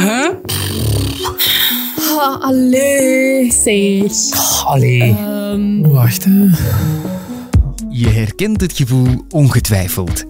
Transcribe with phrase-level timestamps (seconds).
[0.00, 0.28] Huh?
[2.18, 3.52] Ah, allee.
[3.52, 4.64] Zeg.
[4.66, 5.00] Allee.
[5.02, 6.46] Ehm, Wacht, hè.
[7.90, 10.24] Je herkent het gevoel ongetwijfeld.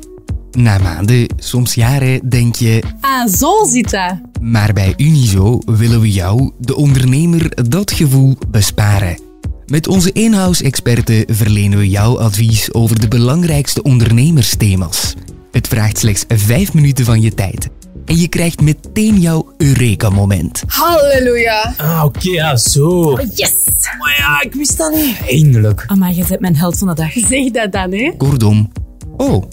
[0.50, 2.82] Na maanden, soms jaren, denk je...
[3.00, 4.14] ah, zo zit dat.
[4.40, 9.18] Maar bij Unizo willen we jou, de ondernemer, dat gevoel besparen.
[9.66, 15.14] Met onze in-house-experten verlenen we jou advies over de belangrijkste ondernemersthema's.
[15.50, 17.68] Het vraagt slechts 5 minuten van je tijd.
[18.10, 20.62] En je krijgt meteen jouw Eureka-moment.
[20.66, 21.74] Halleluja.
[21.76, 23.18] Ah, oké, ja, zo.
[23.34, 23.54] Yes.
[23.98, 25.16] Maar ja, ik wist dat niet.
[25.28, 25.84] Eindelijk.
[25.86, 27.12] Amai, je bent mijn held van de dag.
[27.12, 28.12] Zeg dat dan, hè.
[28.16, 28.72] Kortom,
[29.16, 29.44] oh,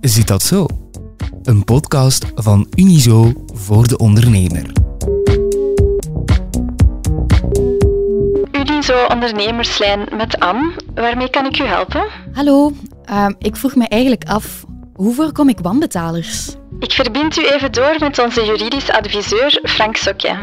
[0.00, 0.66] zit dat zo?
[1.42, 4.72] Een podcast van Unizo voor de ondernemer.
[8.52, 10.72] Unizo ondernemerslijn met Anne.
[10.94, 12.06] Waarmee kan ik u helpen?
[12.32, 12.72] Hallo,
[13.04, 16.56] Ehm, ik vroeg me eigenlijk af, hoe voorkom ik wanbetalers?
[16.80, 20.36] Ik verbind u even door met onze juridisch adviseur Frank Sokje.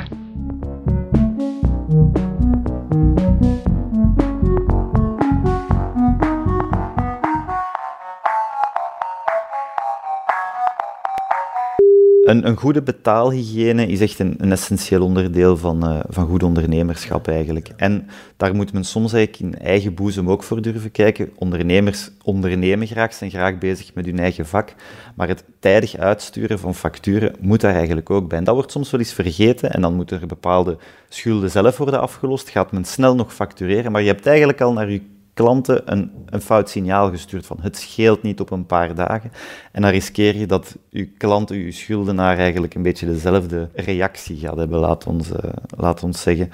[12.27, 17.27] Een, een goede betaalhygiëne is echt een, een essentieel onderdeel van, eh, van goed ondernemerschap
[17.27, 17.69] eigenlijk.
[17.75, 21.29] En daar moet men soms eigenlijk in eigen boezem ook voor durven kijken.
[21.35, 24.73] Ondernemers ondernemen graag, zijn graag bezig met hun eigen vak,
[25.15, 28.37] maar het tijdig uitsturen van facturen moet daar eigenlijk ook bij.
[28.37, 30.77] En dat wordt soms wel eens vergeten en dan moeten er bepaalde
[31.09, 32.49] schulden zelf worden afgelost.
[32.49, 35.01] Gaat men snel nog factureren, maar je hebt eigenlijk al naar je
[35.37, 39.31] klanten een, een fout signaal gestuurd van het scheelt niet op een paar dagen.
[39.71, 44.57] En dan riskeer je dat je klant, je schuldenaar eigenlijk een beetje dezelfde reactie gaat
[44.57, 46.51] hebben, laat ons, eh, laat ons zeggen.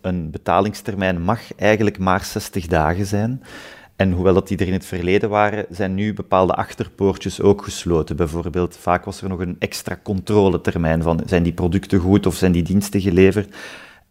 [0.00, 3.42] Een betalingstermijn mag eigenlijk maar 60 dagen zijn.
[3.96, 8.16] En hoewel dat die er in het verleden waren, zijn nu bepaalde achterpoortjes ook gesloten.
[8.16, 12.52] Bijvoorbeeld, vaak was er nog een extra controletermijn van zijn die producten goed of zijn
[12.52, 13.54] die diensten geleverd.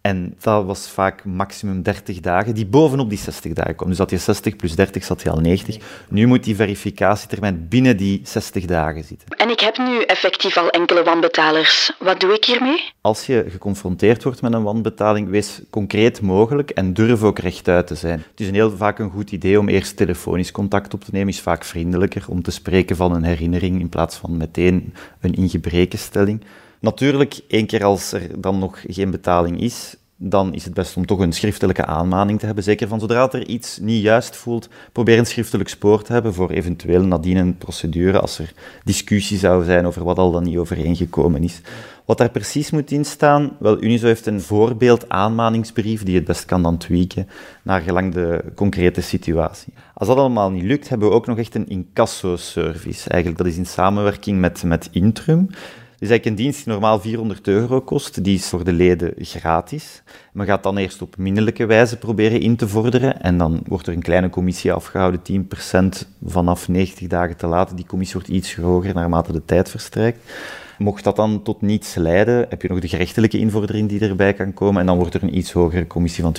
[0.09, 3.89] En dat was vaak maximum 30 dagen, die bovenop die 60 dagen kwam.
[3.89, 5.77] Dus dat je 60 plus 30 zat je al 90.
[6.09, 9.27] Nu moet die verificatietermijn binnen die 60 dagen zitten.
[9.37, 11.91] En ik heb nu effectief al enkele wanbetalers.
[11.99, 12.91] Wat doe ik hiermee?
[13.01, 17.95] Als je geconfronteerd wordt met een wanbetaling, wees concreet mogelijk en durf ook rechtuit te
[17.95, 18.19] zijn.
[18.31, 21.33] Het is een heel vaak een goed idee om eerst telefonisch contact op te nemen,
[21.33, 26.43] is vaak vriendelijker om te spreken van een herinnering in plaats van meteen een ingebrekenstelling.
[26.81, 31.05] Natuurlijk, één keer als er dan nog geen betaling is, dan is het best om
[31.05, 32.63] toch een schriftelijke aanmaning te hebben.
[32.63, 36.49] Zeker van zodra er iets niet juist voelt, probeer een schriftelijk spoor te hebben voor
[36.49, 38.53] eventueel nadien een procedure als er
[38.83, 41.61] discussie zou zijn over wat al dan niet overeengekomen is.
[42.05, 46.45] Wat daar precies moet in staan, wel, Unizo heeft een voorbeeld aanmaningsbrief die het best
[46.45, 47.27] kan dan tweaken
[47.63, 49.73] naar gelang de concrete situatie.
[49.93, 53.09] Als dat allemaal niet lukt, hebben we ook nog echt een incasso-service.
[53.09, 55.49] Eigenlijk, dat is in samenwerking met, met Intrum.
[55.99, 58.23] Is eigenlijk een dienst die normaal 400 euro kost.
[58.23, 60.01] Die is voor de leden gratis.
[60.33, 63.21] Men gaat dan eerst op minderlijke wijze proberen in te vorderen.
[63.21, 67.75] En dan wordt er een kleine commissie afgehouden, 10% vanaf 90 dagen te laten.
[67.75, 70.31] Die commissie wordt iets hoger naarmate de tijd verstrijkt.
[70.77, 74.53] Mocht dat dan tot niets leiden, heb je nog de gerechtelijke invordering die erbij kan
[74.53, 74.79] komen.
[74.81, 76.35] En dan wordt er een iets hogere commissie van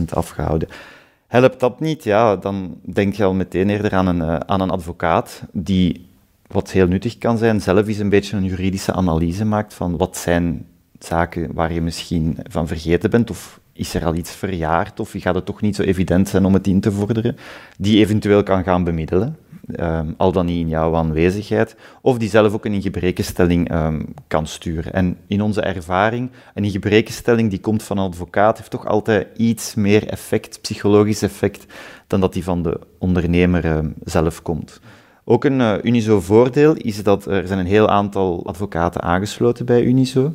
[0.00, 0.68] 20% afgehouden.
[1.26, 4.70] Helpt dat niet, ja, dan denk je al meteen eerder aan een, uh, aan een
[4.70, 6.10] advocaat die
[6.52, 10.16] wat heel nuttig kan zijn, zelf eens een beetje een juridische analyse maakt van wat
[10.16, 10.66] zijn
[10.98, 15.34] zaken waar je misschien van vergeten bent, of is er al iets verjaard, of gaat
[15.34, 17.36] het toch niet zo evident zijn om het in te vorderen,
[17.78, 19.36] die eventueel kan gaan bemiddelen,
[19.76, 24.46] um, al dan niet in jouw aanwezigheid, of die zelf ook een ingebrekenstelling um, kan
[24.46, 24.92] sturen.
[24.92, 29.74] En in onze ervaring, een ingebrekenstelling die komt van een advocaat, heeft toch altijd iets
[29.74, 31.66] meer effect, psychologisch effect,
[32.06, 34.80] dan dat die van de ondernemer um, zelf komt.
[35.24, 40.34] Ook een uh, Unizo-voordeel is dat er zijn een heel aantal advocaten aangesloten bij Unizo.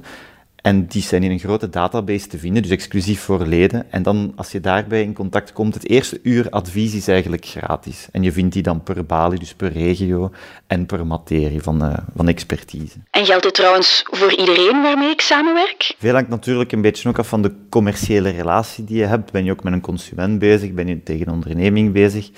[0.56, 3.92] En die zijn in een grote database te vinden, dus exclusief voor leden.
[3.92, 8.08] En dan, als je daarbij in contact komt, het eerste uur advies is eigenlijk gratis.
[8.12, 10.32] En je vindt die dan per balie, dus per regio
[10.68, 12.98] en per materie van, uh, van expertise.
[13.12, 15.96] En geldt dit trouwens voor iedereen waarmee ik samenwerk?
[15.98, 19.32] Veel hangt natuurlijk een beetje ook af van de commerciële relatie die je hebt.
[19.32, 20.72] Ben je ook met een consument bezig?
[20.72, 22.30] Ben je tegen een onderneming bezig?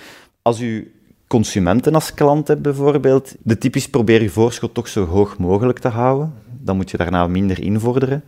[0.41, 0.91] Als u
[1.29, 5.87] consumenten als klant hebt bijvoorbeeld, de typisch probeer je voorschot toch zo hoog mogelijk te
[5.87, 6.33] houden.
[6.45, 8.23] Dan moet je daarna minder invorderen.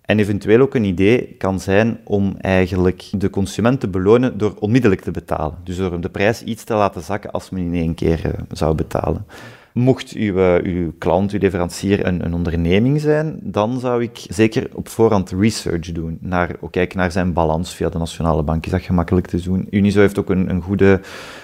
[0.00, 5.00] En eventueel ook een idee kan zijn om eigenlijk de consument te belonen door onmiddellijk
[5.00, 5.58] te betalen.
[5.64, 8.74] Dus door de prijs iets te laten zakken als men in één keer uh, zou
[8.74, 9.26] betalen.
[9.74, 14.68] Mocht uw, eh, uw klant, uw leverancier een, een onderneming zijn, dan zou ik zeker
[14.72, 16.18] op voorhand research doen.
[16.20, 19.66] Naar, kijken naar zijn balans via de Nationale Bank is dat gemakkelijk te doen.
[19.70, 21.00] Unizo heeft ook een, een goede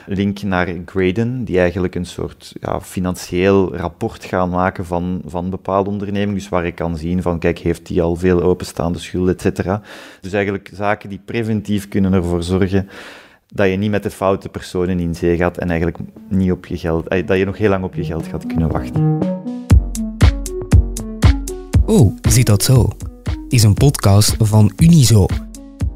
[0.06, 5.90] link naar Graden, die eigenlijk een soort ja, financieel rapport gaan maken van, van bepaalde
[5.90, 6.34] ondernemingen.
[6.34, 9.82] Dus waar ik kan zien van, kijk, heeft die al veel openstaande schulden, et cetera.
[10.20, 12.88] Dus eigenlijk zaken die preventief kunnen ervoor zorgen
[13.54, 15.98] dat je niet met de foute personen in zee gaat en eigenlijk
[16.28, 18.70] niet op je geld, eh, dat je nog heel lang op je geld gaat kunnen
[18.70, 19.18] wachten.
[21.86, 22.88] Oh, zit dat zo?
[23.48, 25.26] Is een podcast van Unizo.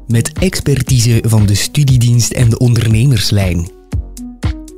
[0.07, 3.69] Met expertise van de studiedienst en de ondernemerslijn.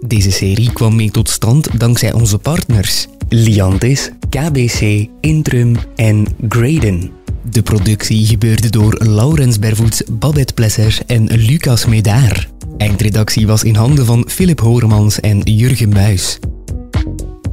[0.06, 7.12] Deze serie kwam mee tot stand dankzij onze partners Liantis, KBC, Intrum en Graden.
[7.50, 12.56] De productie gebeurde door Laurens Bervoets, Babette Plesser en Lucas Medaar.
[12.78, 16.40] Eindredactie was in handen van Philip Horemans en Jurgen Muis.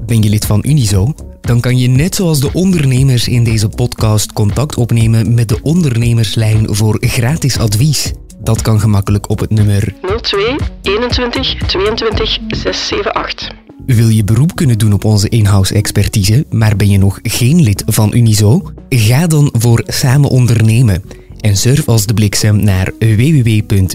[0.06, 1.15] Ben je lid van Unizo?
[1.41, 6.75] Dan kan je net zoals de ondernemers in deze podcast contact opnemen met de ondernemerslijn
[6.75, 8.12] voor gratis advies.
[8.38, 13.50] Dat kan gemakkelijk op het nummer 02 21 22 678.
[13.87, 17.82] Wil je beroep kunnen doen op onze in-house expertise, maar ben je nog geen lid
[17.87, 18.73] van Unizo?
[18.88, 21.03] Ga dan voor Samen Ondernemen
[21.44, 23.93] en surf als de bliksem naar www.unizo.be.